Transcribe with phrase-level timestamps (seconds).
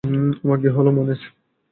[0.43, 1.19] ওমা, কী হল মনের?